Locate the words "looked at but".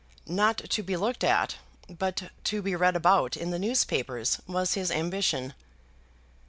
0.97-2.31